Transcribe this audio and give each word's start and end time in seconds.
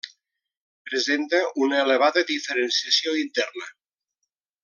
Presenta 0.89 1.41
una 1.65 1.83
elevada 1.83 2.25
diferenciació 2.31 3.15
interna. 3.25 3.71